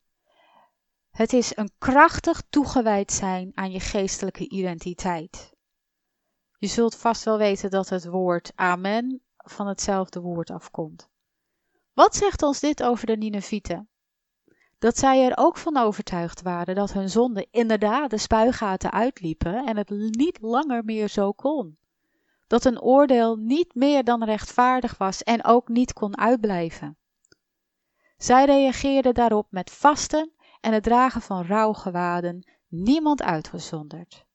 [1.14, 5.54] Het is een krachtig toegewijd zijn aan je geestelijke identiteit.
[6.58, 11.08] Je zult vast wel weten dat het woord amen van hetzelfde woord afkomt.
[11.92, 13.88] Wat zegt ons dit over de Ninevieten?
[14.78, 19.76] Dat zij er ook van overtuigd waren dat hun zonden inderdaad de spuigaten uitliepen en
[19.76, 21.78] het niet langer meer zo kon.
[22.46, 26.96] Dat een oordeel niet meer dan rechtvaardig was en ook niet kon uitblijven.
[28.16, 30.33] Zij reageerden daarop met vasten
[30.64, 34.26] en het dragen van rouwgewaden, niemand uitgezonderd.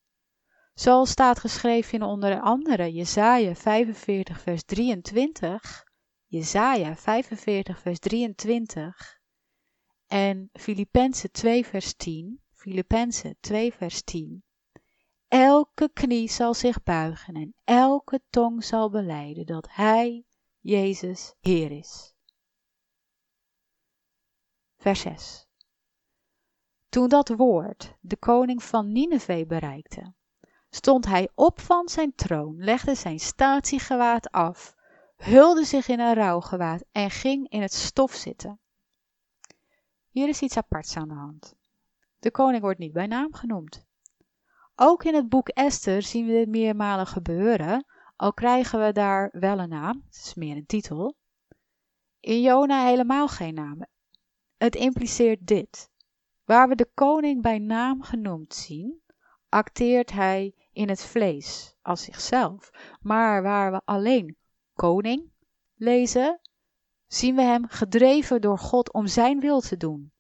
[0.74, 5.84] Zoals staat geschreven in onder andere Jesaja 45 vers 23,
[6.26, 9.20] Jesaja 45 vers 23
[10.08, 14.44] en Filippenzen 2 vers 10, Filippenzen 2 vers 10.
[15.28, 20.26] Elke knie zal zich buigen en elke tong zal beleiden dat Hij,
[20.60, 22.14] Jezus, Heer is.
[24.78, 25.49] Vers 6.
[26.90, 30.14] Toen dat woord de koning van Nineveh bereikte,
[30.70, 34.76] stond hij op van zijn troon, legde zijn statiegewaad af,
[35.16, 38.60] hulde zich in een rouwgewaad en ging in het stof zitten.
[40.10, 41.56] Hier is iets aparts aan de hand.
[42.20, 43.86] De koning wordt niet bij naam genoemd.
[44.76, 49.60] Ook in het boek Esther zien we dit meermalen gebeuren, al krijgen we daar wel
[49.60, 51.16] een naam, het is meer een titel.
[52.20, 53.86] In Jona helemaal geen naam.
[54.58, 55.89] Het impliceert dit.
[56.50, 59.02] Waar we de koning bij naam genoemd zien,
[59.50, 62.72] acteert hij in het vlees als zichzelf.
[63.02, 64.38] Maar waar we alleen
[64.74, 65.32] koning
[65.76, 66.40] lezen,
[67.08, 70.12] zien we hem gedreven door God om zijn wil te doen.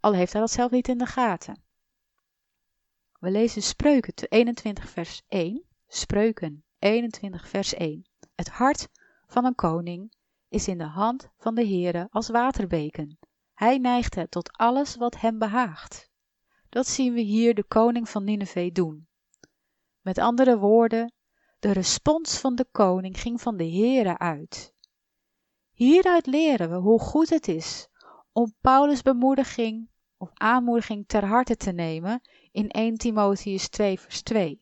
[0.00, 1.62] Al heeft hij dat zelf niet in de gaten.
[3.18, 5.64] We lezen Spreuken 21 vers 1.
[5.86, 8.06] Spreuken 21 vers 1.
[8.34, 8.88] Het hart
[9.26, 10.12] van een koning
[10.48, 13.18] is in de hand van de Heere als waterbeken.
[13.60, 16.10] Hij neigt het tot alles wat hem behaagt.
[16.68, 19.08] Dat zien we hier de koning van Nineveh doen.
[20.00, 21.12] Met andere woorden,
[21.58, 24.74] de respons van de koning ging van de Heere uit.
[25.72, 27.88] Hieruit leren we hoe goed het is
[28.32, 32.20] om Paulus' bemoediging of aanmoediging ter harte te nemen
[32.52, 34.60] in 1 Timotheus 2 vers 2.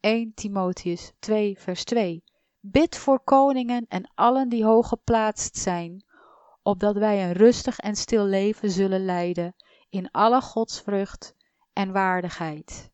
[0.00, 2.24] 1 Timotheus 2 vers 2.
[2.60, 6.04] Bid voor koningen en allen die hoog geplaatst zijn,
[6.64, 9.54] opdat wij een rustig en stil leven zullen leiden
[9.88, 11.34] in alle godsvrucht
[11.72, 12.90] en waardigheid.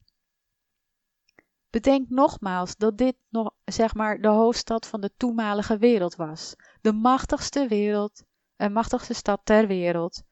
[1.71, 6.55] Bedenk nogmaals dat dit nog, zeg maar, de hoofdstad van de toenmalige wereld was.
[6.81, 8.23] De machtigste wereld,
[8.57, 10.23] en machtigste stad ter wereld,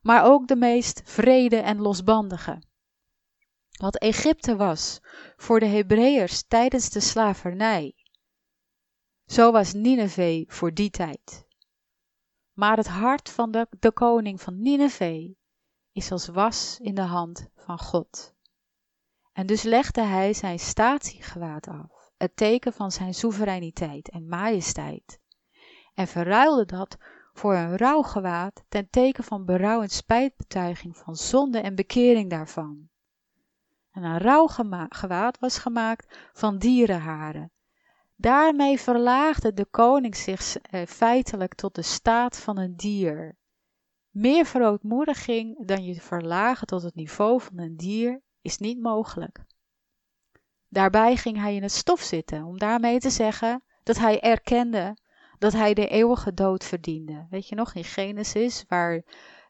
[0.00, 2.62] maar ook de meest vrede en losbandige.
[3.70, 5.00] Wat Egypte was
[5.36, 7.94] voor de Hebreeërs tijdens de slavernij,
[9.26, 11.46] zo was Nineveh voor die tijd.
[12.58, 15.34] Maar het hart van de, koning van Nineveh
[15.92, 18.34] is als was in de hand van God.
[19.32, 25.20] En dus legde hij zijn statiegewaad af, het teken van zijn soevereiniteit en majesteit,
[25.94, 26.96] en verruilde dat
[27.32, 32.88] voor een rouwgewaad ten teken van berouw en spijtbetuiging van zonde en bekering daarvan.
[33.90, 37.52] En een rouwgewaad was gemaakt van dierenharen.
[38.20, 43.36] Daarmee verlaagde de koning zich eh, feitelijk tot de staat van een dier.
[44.10, 49.44] Meer verootmoediging dan je verlagen tot het niveau van een dier is niet mogelijk.
[50.68, 54.96] Daarbij ging hij in het stof zitten om daarmee te zeggen dat hij erkende
[55.38, 57.26] dat hij de eeuwige dood verdiende.
[57.30, 59.02] Weet je nog in Genesis, waar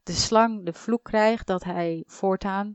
[0.03, 2.73] de slang de vloek krijgt dat hij voortaan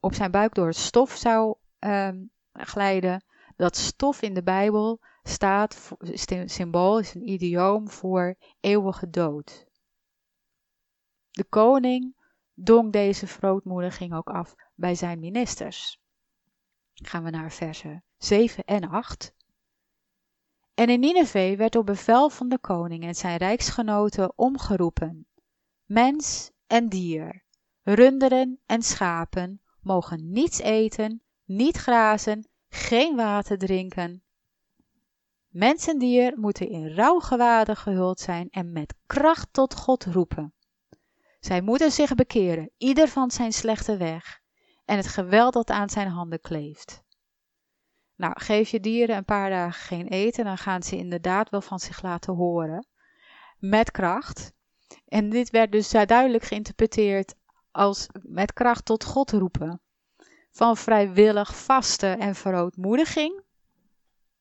[0.00, 3.24] op zijn buik door het stof zou um, glijden.
[3.56, 5.92] Dat stof in de Bijbel staat,
[6.44, 9.66] symbool, is een idioom voor eeuwige dood.
[11.30, 12.14] De koning
[12.54, 16.00] dong deze verootmoediging ook af bij zijn ministers.
[16.94, 19.34] Gaan we naar versen 7 en 8.
[20.74, 25.26] En in Nineveh werd op bevel van de koning en zijn rijksgenoten omgeroepen.
[25.84, 27.44] Mens en dier,
[27.82, 34.22] runderen en schapen mogen niets eten, niet grazen, geen water drinken.
[35.50, 40.54] Mens en dier moeten in rouwgewaden gehuld zijn en met kracht tot God roepen.
[41.40, 44.40] Zij moeten zich bekeren, ieder van zijn slechte weg
[44.84, 47.02] en het geweld dat aan zijn handen kleeft.
[48.16, 51.78] Nou, geef je dieren een paar dagen geen eten, dan gaan ze inderdaad wel van
[51.78, 52.86] zich laten horen.
[53.58, 54.52] Met kracht.
[55.08, 57.34] En dit werd dus duidelijk geïnterpreteerd
[57.70, 59.80] als met kracht tot God roepen.
[60.50, 63.42] Van vrijwillig vasten en verootmoediging,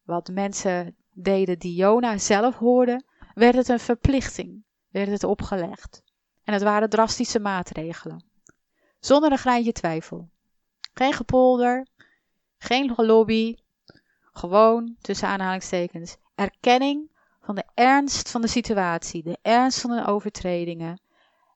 [0.04, 6.04] wat mensen deden die Jona zelf hoorden, werd het een verplichting, werd het opgelegd.
[6.44, 8.24] En het waren drastische maatregelen.
[9.00, 10.30] Zonder een greintje twijfel.
[10.94, 11.88] Geen gepolder,
[12.58, 13.56] geen lobby,
[14.34, 21.02] gewoon, tussen aanhalingstekens, erkenning van de ernst van de situatie, de ernst van de overtredingen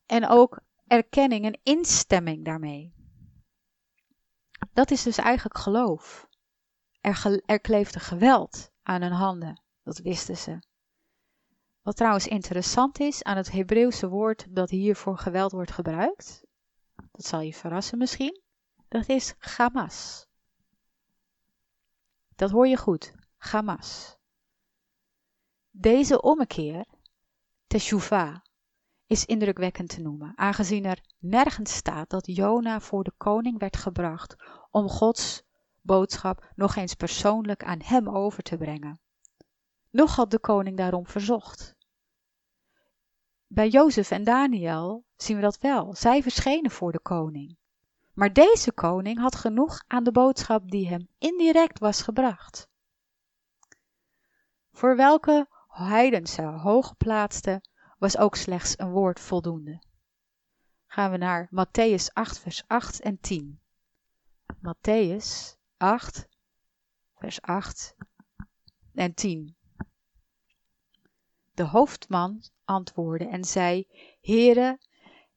[0.06, 2.94] en ook erkenning en instemming daarmee.
[4.74, 6.28] Dat is dus eigenlijk geloof.
[7.02, 10.60] Er, er kleefde geweld aan hun handen, dat wisten ze.
[11.82, 16.46] Wat trouwens interessant is aan het Hebreeuwse woord dat hier voor geweld wordt gebruikt,
[17.12, 18.42] dat zal je verrassen misschien,
[18.88, 20.28] dat is Hamas.
[22.36, 24.18] Dat hoor je goed, Hamas.
[25.72, 26.86] Deze ommekeer,
[27.68, 28.36] teshuvah,
[29.08, 34.36] is indrukwekkend te noemen, aangezien er nergens staat dat Jona voor de koning werd gebracht
[34.72, 35.44] om Gods
[35.84, 39.00] boodschap nog eens persoonlijk aan hem over te brengen.
[39.90, 41.76] Nog had de koning daarom verzocht.
[43.48, 45.96] Bij Jozef en Daniel zien we dat wel.
[45.96, 47.58] Zij verschenen voor de koning.
[48.14, 52.68] Maar deze koning had genoeg aan de boodschap die hem indirect was gebracht.
[54.72, 57.62] Voor welke heidense hooggeplaatste
[58.00, 59.82] was ook slechts een woord voldoende.
[60.88, 63.60] Gaan we naar Matthäus 8, vers 8 en 10.
[64.62, 66.28] Matthäus 8,
[67.16, 67.96] vers 8
[68.94, 69.56] en 10.
[71.54, 73.88] De hoofdman antwoordde en zei:
[74.22, 74.80] Heere,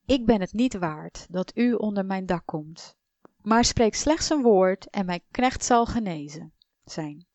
[0.05, 2.97] ik ben het niet waard dat u onder mijn dak komt.
[3.43, 6.53] maar spreek slechts een woord en mijn knecht zal genezen
[6.85, 7.27] zijn.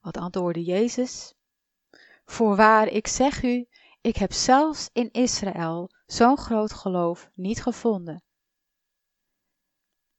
[0.00, 1.34] Wat antwoordde Jezus?
[2.24, 3.66] Voorwaar, ik zeg u,
[4.00, 8.22] ik heb zelfs in Israël zo'n groot geloof niet gevonden.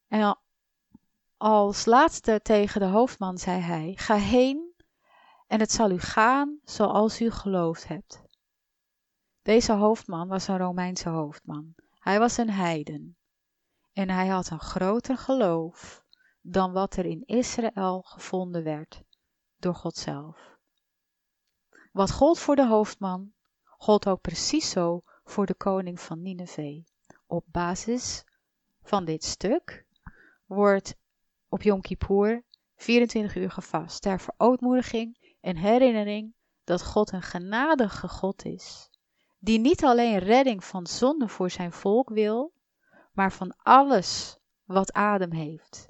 [0.08, 0.44] En
[1.46, 4.74] als laatste tegen de hoofdman zei hij: Ga heen
[5.48, 8.24] en het zal u gaan zoals u geloofd hebt.
[9.42, 11.76] Deze hoofdman was een Romeinse hoofdman.
[12.00, 13.18] Hij was een heiden.
[13.94, 16.04] En hij had een groter geloof
[16.42, 19.04] dan wat er in Israël gevonden werd
[19.58, 20.58] door God zelf.
[21.92, 23.34] Wat gold voor de hoofdman,
[23.64, 26.84] gold ook precies zo voor de koning van Nineveh.
[27.28, 28.24] Op basis
[28.82, 29.86] van dit stuk
[30.46, 30.96] wordt
[31.56, 32.44] op Yom Kippur
[32.76, 36.34] 24 uur gevast ter verootmoediging en herinnering
[36.64, 38.90] dat God een genadige God is,
[39.40, 42.54] die niet alleen redding van zonde voor zijn volk wil,
[43.12, 45.88] maar van alles wat adem heeft.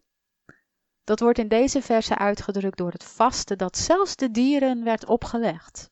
[1.04, 5.90] Dat wordt in deze verse uitgedrukt door het vasten dat zelfs de dieren werd opgelegd.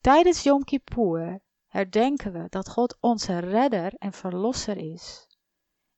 [0.00, 5.26] Tijdens Yom Kippur herdenken we dat God onze redder en verlosser is.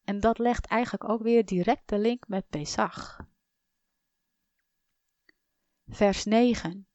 [0.06, 3.20] En dat legt eigenlijk ook weer direct de link met Pesach.
[5.86, 6.86] Vers 9.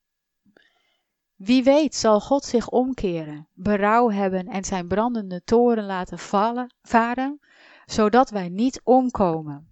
[1.35, 7.39] Wie weet zal God zich omkeren, berouw hebben en zijn brandende toren laten vallen, varen,
[7.85, 9.69] zodat wij niet omkomen.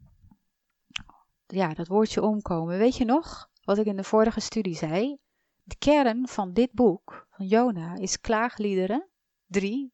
[1.48, 2.78] Ja, dat woordje omkomen.
[2.78, 5.18] Weet je nog wat ik in de vorige studie zei?
[5.64, 9.10] De kern van dit boek, van Jona, is klaagliederen
[9.46, 9.94] 3,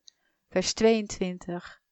[0.50, 1.84] vers 22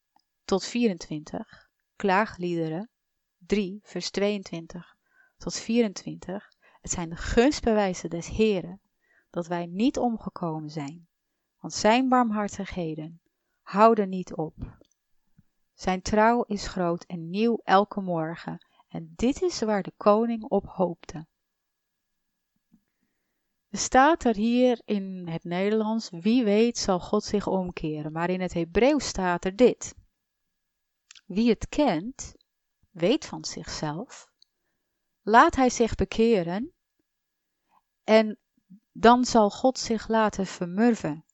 [0.45, 1.69] tot 24.
[1.95, 2.89] Klaagliederen
[3.37, 4.95] 3, vers 22
[5.37, 6.51] tot 24.
[6.81, 8.81] Het zijn de gunstbewijzen des Heren
[9.29, 11.07] dat wij niet omgekomen zijn,
[11.59, 13.21] want zijn barmhartigheden
[13.61, 14.55] houden niet op.
[15.73, 20.65] Zijn trouw is groot en nieuw elke morgen, en dit is waar de koning op
[20.67, 21.25] hoopte.
[23.71, 28.53] Staat er hier in het Nederlands, wie weet zal God zich omkeren, maar in het
[28.53, 29.95] Hebreeuws staat er dit.
[31.33, 32.35] Wie het kent,
[32.91, 34.31] weet van zichzelf,
[35.21, 36.73] laat hij zich bekeren
[38.03, 38.39] en
[38.91, 41.25] dan zal God zich laten vermurven.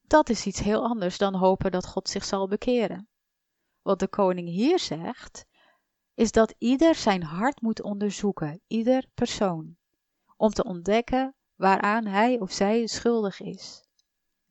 [0.00, 3.08] Dat is iets heel anders dan hopen dat God zich zal bekeren.
[3.82, 5.46] Wat de koning hier zegt,
[6.14, 9.76] is dat ieder zijn hart moet onderzoeken, ieder persoon,
[10.36, 13.84] om te ontdekken waaraan hij of zij schuldig is.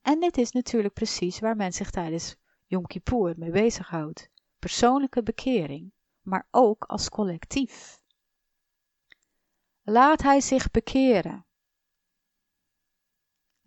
[0.02, 2.36] En dit is natuurlijk precies waar men zich tijdens
[2.66, 4.30] Yom Kippur mee bezighoudt.
[4.68, 8.00] Persoonlijke bekering, maar ook als collectief.
[9.82, 11.46] Laat hij zich bekeren.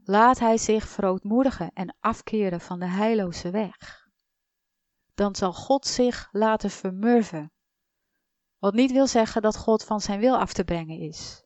[0.05, 4.09] Laat hij zich verootmoedigen en afkeren van de heilloze weg.
[5.15, 7.53] Dan zal God zich laten vermurven.
[8.59, 11.45] Wat niet wil zeggen dat God van zijn wil af te brengen is.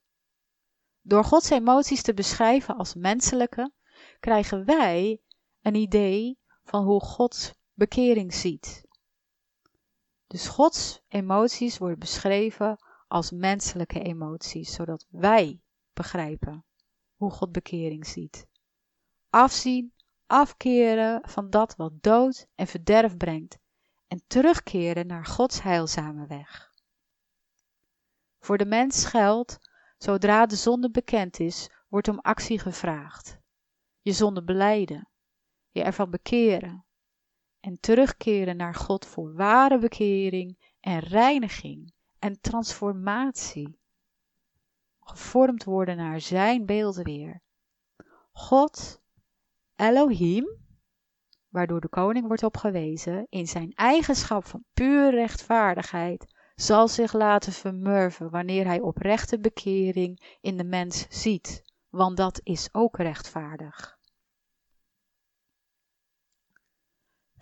[1.01, 3.73] Door Gods emoties te beschrijven als menselijke,
[4.21, 5.21] krijgen wij
[5.61, 8.84] een idee van hoe God bekering ziet.
[10.27, 15.61] Dus Gods emoties worden beschreven als menselijke emoties, zodat wij
[15.93, 16.65] begrijpen
[17.17, 18.47] hoe God bekering ziet.
[19.31, 19.93] Afzien,
[20.27, 23.59] afkeren van dat wat dood en verderf brengt
[24.07, 26.73] en terugkeren naar Gods heilzame weg.
[28.39, 29.59] Voor de mens geldt,
[29.99, 33.39] zodra de zonde bekend is, wordt om actie gevraagd.
[34.01, 35.09] Je zonde beleiden,
[35.71, 36.84] je ervan bekeren
[37.65, 43.79] en terugkeren naar God voor ware bekering en reiniging en transformatie.
[45.01, 47.43] Gevormd worden naar zijn beeld weer.
[48.33, 49.03] God,
[49.77, 50.47] Elohim,
[51.49, 58.31] waardoor de koning wordt opgewezen, in zijn eigenschap van puur rechtvaardigheid, zal zich laten vermurven
[58.31, 63.94] wanneer hij oprechte bekering in de mens ziet, want dat is ook rechtvaardig.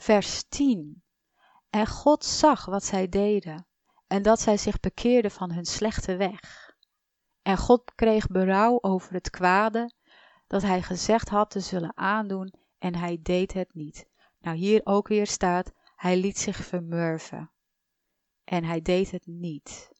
[0.03, 1.03] Vers 10.
[1.71, 3.67] En God zag wat zij deden
[4.07, 6.71] en dat zij zich bekeerden van hun slechte weg.
[7.43, 9.93] En God kreeg berouw over het kwade
[10.47, 14.07] dat hij gezegd had te zullen aandoen en hij deed het niet.
[14.39, 17.51] Nou hier ook weer staat, hij liet zich vermurven
[18.45, 19.91] en hij deed het niet.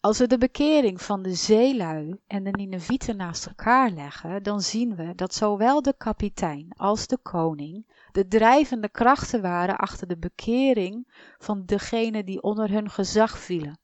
[0.00, 4.96] Als we de bekering van de zeelui en de Ninevieten naast elkaar leggen, dan zien
[4.96, 11.12] we dat zowel de kapitein als de koning de drijvende krachten waren achter de bekering
[11.38, 13.80] van degenen die onder hun gezag vielen.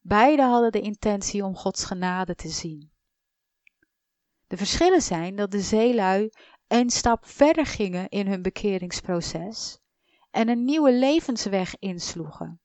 [0.00, 2.90] Beide hadden de intentie om Gods genade te zien.
[4.46, 6.30] De verschillen zijn dat de zeelui
[6.66, 9.78] een stap verder gingen in hun bekeringsproces
[10.30, 12.60] en een nieuwe levensweg insloegen.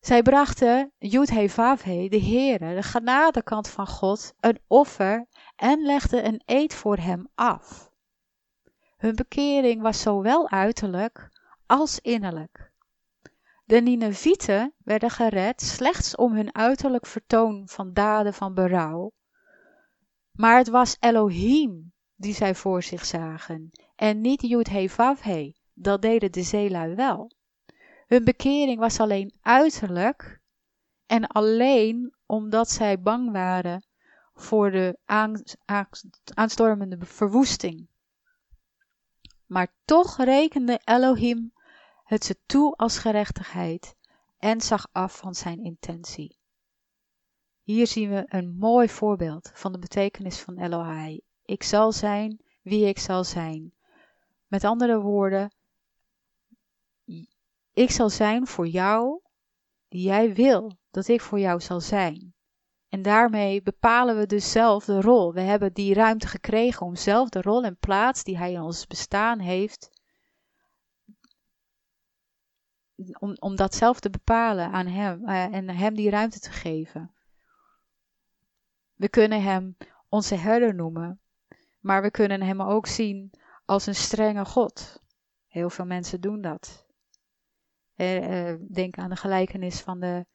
[0.00, 5.82] Zij brachten Yud He Vav He, de Heere, de genadekant van God, een offer en
[5.82, 7.91] legden een eed voor hem af.
[9.02, 11.30] Hun bekering was zowel uiterlijk
[11.66, 12.72] als innerlijk.
[13.64, 19.12] De Ninevieten werden gered slechts om hun uiterlijk vertoon van daden van berouw.
[20.32, 25.52] Maar het was Elohim die zij voor zich zagen en niet Yud He Vav He,
[25.74, 27.30] dat deden de zeelui wel.
[28.06, 30.40] Hun bekering was alleen uiterlijk
[31.06, 33.86] en alleen omdat zij bang waren
[34.34, 34.98] voor de
[36.34, 37.90] aanstormende verwoesting.
[39.52, 41.52] Maar toch rekende Elohim
[42.04, 43.96] het ze toe als gerechtigheid
[44.38, 46.38] en zag af van zijn intentie.
[47.62, 51.20] Hier zien we een mooi voorbeeld van de betekenis van Elohai.
[51.44, 53.74] Ik zal zijn wie ik zal zijn.
[54.46, 55.54] Met andere woorden,
[57.72, 59.20] ik zal zijn voor jou
[59.88, 62.34] die jij wil dat ik voor jou zal zijn.
[62.92, 65.32] En daarmee bepalen we dus zelf de rol.
[65.32, 68.86] We hebben die ruimte gekregen om zelf de rol en plaats die hij in ons
[68.86, 69.90] bestaan heeft,
[73.18, 77.14] om, om dat zelf te bepalen aan hem uh, en hem die ruimte te geven.
[78.94, 79.76] We kunnen hem
[80.08, 81.20] onze herder noemen,
[81.80, 83.30] maar we kunnen hem ook zien
[83.64, 85.02] als een strenge God.
[85.46, 86.86] Heel veel mensen doen dat.
[87.96, 90.26] Uh, denk aan de gelijkenis van de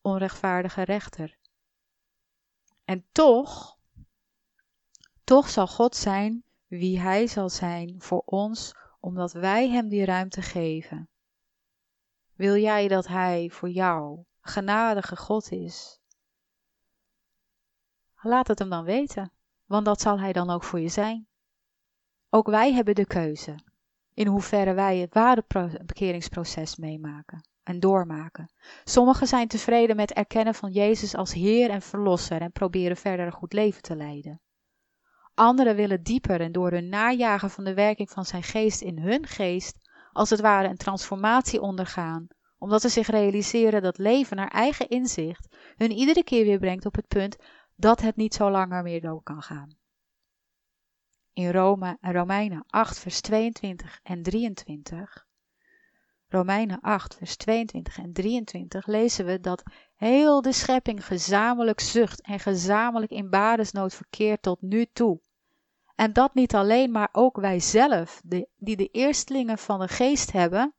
[0.00, 1.35] onrechtvaardige rechter.
[2.86, 3.78] En toch,
[5.24, 10.42] toch zal God zijn wie Hij zal zijn voor ons, omdat wij Hem die ruimte
[10.42, 11.08] geven.
[12.34, 16.00] Wil jij dat Hij voor jou genadige God is?
[18.22, 19.32] Laat het Hem dan weten,
[19.64, 21.26] want dat zal Hij dan ook voor je zijn.
[22.30, 23.58] Ook wij hebben de keuze
[24.14, 25.44] in hoeverre wij het ware
[25.84, 28.50] bekeringsproces meemaken en doormaken.
[28.84, 33.32] Sommigen zijn tevreden met erkennen van Jezus als Heer en Verlosser en proberen verder een
[33.32, 34.40] goed leven te leiden.
[35.34, 39.26] Anderen willen dieper en door hun najagen van de werking van zijn geest in hun
[39.26, 39.78] geest,
[40.12, 42.26] als het ware een transformatie ondergaan,
[42.58, 46.94] omdat ze zich realiseren dat leven naar eigen inzicht hun iedere keer weer brengt op
[46.94, 47.36] het punt
[47.76, 49.76] dat het niet zo langer meer door kan gaan.
[51.32, 55.25] In Rome, Romeinen 8, vers 22 en 23
[56.28, 59.62] Romeinen 8, vers 22 en 23 lezen we dat
[59.94, 65.20] heel de schepping gezamenlijk zucht en gezamenlijk in badesnood verkeert tot nu toe.
[65.94, 68.22] En dat niet alleen, maar ook wij zelf,
[68.56, 70.74] die de eerstelingen van de geest hebben,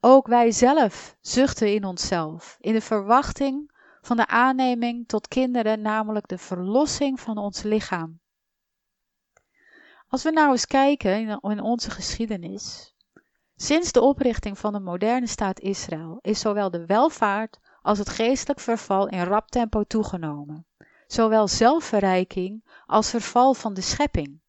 [0.00, 6.28] ook wij zelf zuchten in onszelf, in de verwachting van de aanneming tot kinderen, namelijk
[6.28, 8.20] de verlossing van ons lichaam.
[10.08, 12.93] Als we nou eens kijken in onze geschiedenis,
[13.56, 18.60] Sinds de oprichting van de moderne staat Israël is zowel de welvaart als het geestelijk
[18.60, 20.66] verval in rap tempo toegenomen,
[21.06, 24.40] zowel zelfverrijking als verval van de schepping.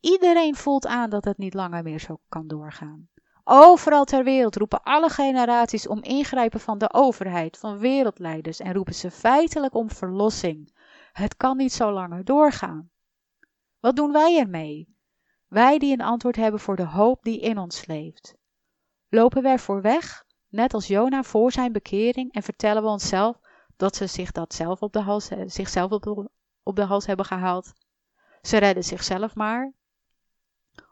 [0.00, 3.08] Iedereen voelt aan dat het niet langer meer zo kan doorgaan.
[3.44, 8.94] Overal ter wereld roepen alle generaties om ingrijpen van de overheid, van wereldleiders en roepen
[8.94, 10.74] ze feitelijk om verlossing.
[11.12, 12.90] Het kan niet zo langer doorgaan.
[13.80, 14.93] Wat doen wij ermee?
[15.54, 18.34] Wij die een antwoord hebben voor de hoop die in ons leeft.
[19.08, 23.38] Lopen we ervoor weg, net als Jona voor zijn bekering, en vertellen we onszelf
[23.76, 26.30] dat ze zich dat zelf op de hals, zichzelf op de,
[26.62, 27.72] op de hals hebben gehaald?
[28.42, 29.72] Ze redden zichzelf maar.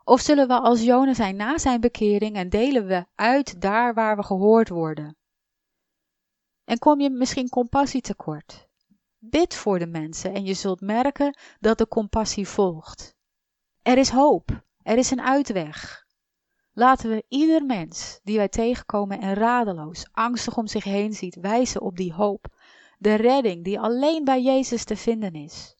[0.04, 4.16] Of zullen we als Jona zijn na zijn bekering en delen we uit daar waar
[4.16, 5.16] we gehoord worden?
[6.64, 8.66] En kom je misschien compassie tekort?
[9.18, 13.20] Bid voor de mensen en je zult merken dat de compassie volgt.
[13.82, 14.64] Er is hoop.
[14.82, 16.06] Er is een uitweg.
[16.72, 21.80] Laten we ieder mens die wij tegenkomen en radeloos, angstig om zich heen ziet, wijzen
[21.80, 22.46] op die hoop,
[22.98, 25.76] de redding die alleen bij Jezus te vinden is.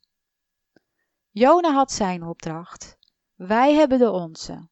[1.31, 2.99] Jona had zijn opdracht.
[3.35, 4.69] Wij hebben de onze.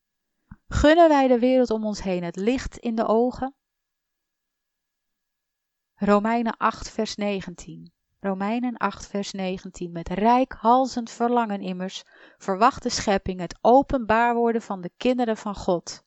[0.69, 3.55] Gunnen wij de wereld om ons heen het licht in de ogen?
[5.95, 7.93] Romeinen 8, vers 19.
[8.23, 9.93] Romeinen 8, vers 19.
[9.93, 12.05] Met rijkhalzend verlangen immers
[12.39, 16.05] verwacht de schepping het openbaar worden van de kinderen van God.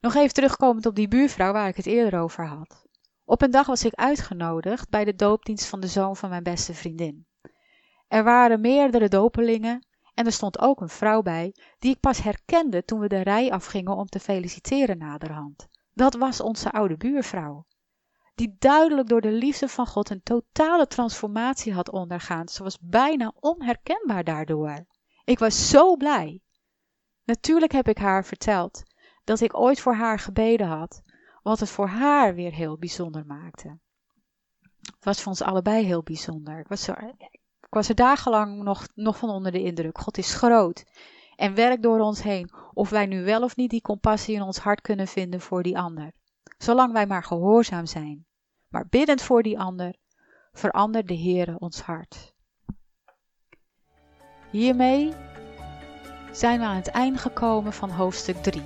[0.00, 2.84] Nog even terugkomend op die buurvrouw waar ik het eerder over had.
[3.24, 6.74] Op een dag was ik uitgenodigd bij de doopdienst van de zoon van mijn beste
[6.74, 7.26] vriendin.
[8.08, 12.84] Er waren meerdere dopelingen en er stond ook een vrouw bij, die ik pas herkende
[12.84, 15.68] toen we de rij afgingen om te feliciteren naderhand.
[15.94, 17.66] Dat was onze oude buurvrouw
[18.40, 22.48] die duidelijk door de liefde van God een totale transformatie had ondergaan.
[22.48, 24.86] Ze was bijna onherkenbaar daardoor.
[25.24, 26.40] Ik was zo blij.
[27.24, 28.82] Natuurlijk heb ik haar verteld
[29.24, 31.02] dat ik ooit voor haar gebeden had,
[31.42, 33.78] wat het voor haar weer heel bijzonder maakte.
[34.80, 36.58] Het was voor ons allebei heel bijzonder.
[36.58, 36.88] Ik was
[37.68, 39.98] was er dagenlang nog, nog van onder de indruk.
[39.98, 40.84] God is groot
[41.36, 44.58] en werkt door ons heen, of wij nu wel of niet die compassie in ons
[44.58, 46.12] hart kunnen vinden voor die ander.
[46.58, 48.28] Zolang wij maar gehoorzaam zijn,
[48.70, 49.94] maar biddend voor die ander,
[50.52, 52.34] verandert de Heere ons hart.
[54.50, 55.12] Hiermee
[56.32, 58.62] zijn we aan het eind gekomen van hoofdstuk 3.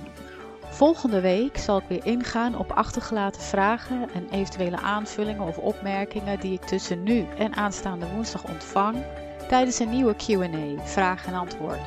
[0.69, 6.53] Volgende week zal ik weer ingaan op achtergelaten vragen en eventuele aanvullingen of opmerkingen die
[6.53, 9.03] ik tussen nu en aanstaande woensdag ontvang
[9.47, 11.79] tijdens een nieuwe QA, vraag en antwoord.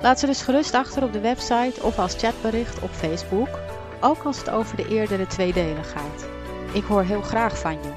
[0.00, 3.58] Laat ze dus gerust achter op de website of als chatbericht op Facebook,
[4.00, 6.31] ook als het over de eerdere twee delen gaat.
[6.72, 7.90] Ik hoor heel graag van je.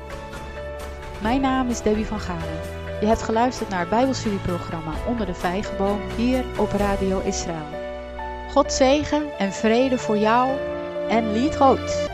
[1.21, 2.59] Mijn naam is Debbie van Galen.
[2.99, 7.83] Je hebt geluisterd naar het Bijbelstudieprogramma Onder de Vijgenboom hier op Radio Israël.
[8.51, 10.49] God zegen en vrede voor jou
[11.09, 12.13] en lied rood.